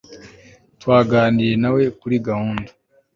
[0.81, 2.71] twaganiriye nawe kuri gahunda